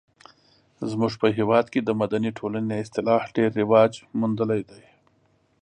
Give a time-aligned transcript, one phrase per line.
[0.91, 4.83] زموږ په هېواد کې د مدني ټولنې اصطلاح ډیر رواج موندلی دی.